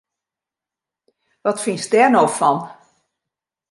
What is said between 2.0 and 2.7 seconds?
no fan!